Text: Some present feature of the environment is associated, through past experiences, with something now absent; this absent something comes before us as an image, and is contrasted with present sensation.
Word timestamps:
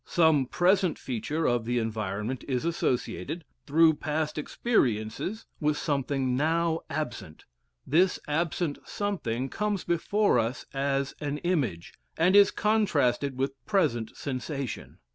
Some 0.03 0.47
present 0.47 0.97
feature 0.97 1.45
of 1.45 1.63
the 1.65 1.77
environment 1.77 2.43
is 2.47 2.65
associated, 2.65 3.45
through 3.67 3.97
past 3.97 4.35
experiences, 4.39 5.45
with 5.59 5.77
something 5.77 6.35
now 6.35 6.79
absent; 6.89 7.45
this 7.85 8.19
absent 8.27 8.79
something 8.83 9.47
comes 9.47 9.83
before 9.83 10.39
us 10.39 10.65
as 10.73 11.13
an 11.19 11.37
image, 11.43 11.93
and 12.17 12.35
is 12.35 12.49
contrasted 12.49 13.37
with 13.37 13.63
present 13.67 14.17
sensation. 14.17 14.97